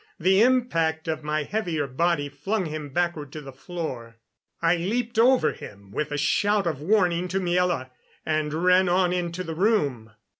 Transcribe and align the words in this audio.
The 0.19 0.41
impact 0.41 1.07
of 1.07 1.23
my 1.23 1.43
heavier 1.43 1.85
body 1.85 2.27
flung 2.27 2.65
him 2.65 2.89
backward 2.89 3.31
to 3.33 3.39
the 3.41 3.51
floor. 3.53 4.15
I 4.59 4.75
leaped 4.77 5.19
over 5.19 5.51
him 5.51 5.91
with 5.91 6.11
a 6.11 6.17
shout 6.17 6.65
of 6.65 6.81
warning 6.81 7.27
to 7.27 7.39
Miela, 7.39 7.91
and 8.25 8.51
ran 8.51 8.89
on 8.89 9.13
into 9.13 9.43
the 9.43 9.53
room. 9.53 10.11